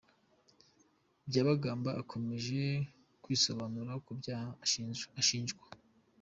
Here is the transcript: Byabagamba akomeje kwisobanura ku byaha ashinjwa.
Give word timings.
Byabagamba 1.27 1.89
akomeje 2.01 2.59
kwisobanura 3.23 3.93
ku 4.05 4.11
byaha 4.19 4.49
ashinjwa. 5.21 5.63